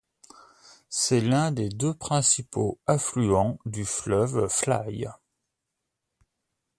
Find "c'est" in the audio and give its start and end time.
0.89-1.21